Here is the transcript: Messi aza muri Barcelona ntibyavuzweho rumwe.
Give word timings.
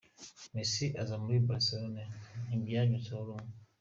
Messi 0.53 0.85
aza 1.01 1.15
muri 1.23 1.37
Barcelona 1.47 2.01
ntibyavuzweho 2.45 3.21
rumwe. 3.27 3.51